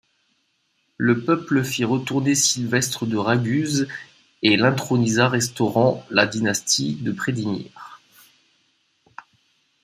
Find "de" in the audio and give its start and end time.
3.05-3.17, 6.95-7.11